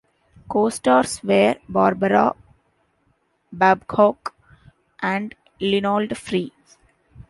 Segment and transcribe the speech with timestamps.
[0.49, 2.33] Co-stars were Barbara
[3.53, 4.33] Babcock
[4.99, 6.51] and Leonard Frey.